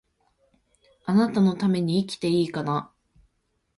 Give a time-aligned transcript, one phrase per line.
[1.05, 2.91] 貴方のために生きていいかな